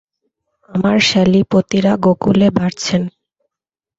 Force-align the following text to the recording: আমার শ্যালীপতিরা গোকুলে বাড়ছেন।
আমার 0.71 0.97
শ্যালীপতিরা 1.09 1.93
গোকুলে 2.03 2.47
বাড়ছেন। 2.57 3.01